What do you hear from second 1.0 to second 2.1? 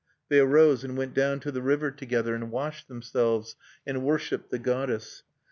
down to the river